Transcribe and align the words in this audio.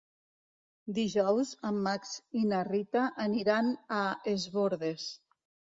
Dijous 0.99 1.51
en 1.71 1.77
Max 1.89 2.15
i 2.41 2.49
na 2.55 2.65
Rita 2.71 3.07
aniran 3.29 3.73
a 4.01 4.05
Es 4.35 4.53
Bòrdes. 4.59 5.11